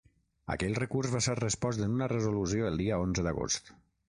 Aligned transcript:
Aquell 0.53 0.77
recurs 0.79 1.11
va 1.15 1.21
ser 1.25 1.35
respost 1.41 1.83
en 1.89 1.93
una 1.99 2.09
resolució 2.15 2.67
el 2.71 2.81
dia 2.85 2.99
onze 3.05 3.29
d’agost. 3.31 3.73